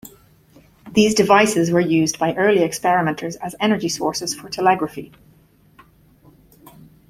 [0.93, 5.11] These devices were used by early experimenters as energy sources for telegraphy.